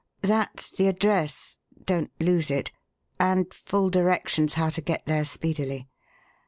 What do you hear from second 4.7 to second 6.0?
to get there speedily.